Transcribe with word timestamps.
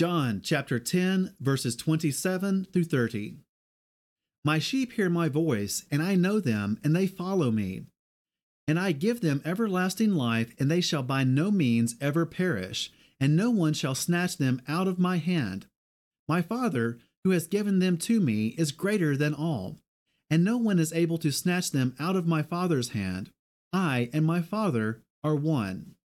John 0.00 0.40
chapter 0.42 0.78
10, 0.78 1.34
verses 1.40 1.76
27 1.76 2.68
through 2.72 2.84
30. 2.84 3.36
My 4.42 4.58
sheep 4.58 4.94
hear 4.94 5.10
my 5.10 5.28
voice, 5.28 5.84
and 5.90 6.02
I 6.02 6.14
know 6.14 6.40
them, 6.40 6.80
and 6.82 6.96
they 6.96 7.06
follow 7.06 7.50
me. 7.50 7.82
And 8.66 8.80
I 8.80 8.92
give 8.92 9.20
them 9.20 9.42
everlasting 9.44 10.14
life, 10.14 10.54
and 10.58 10.70
they 10.70 10.80
shall 10.80 11.02
by 11.02 11.24
no 11.24 11.50
means 11.50 11.96
ever 12.00 12.24
perish, 12.24 12.90
and 13.20 13.36
no 13.36 13.50
one 13.50 13.74
shall 13.74 13.94
snatch 13.94 14.38
them 14.38 14.62
out 14.66 14.88
of 14.88 14.98
my 14.98 15.18
hand. 15.18 15.66
My 16.26 16.40
Father, 16.40 16.98
who 17.22 17.32
has 17.32 17.46
given 17.46 17.78
them 17.78 17.98
to 17.98 18.20
me, 18.20 18.54
is 18.56 18.72
greater 18.72 19.18
than 19.18 19.34
all, 19.34 19.76
and 20.30 20.42
no 20.42 20.56
one 20.56 20.78
is 20.78 20.94
able 20.94 21.18
to 21.18 21.30
snatch 21.30 21.72
them 21.72 21.94
out 22.00 22.16
of 22.16 22.26
my 22.26 22.42
Father's 22.42 22.92
hand. 22.92 23.32
I 23.70 24.08
and 24.14 24.24
my 24.24 24.40
Father 24.40 25.02
are 25.22 25.36
one. 25.36 25.96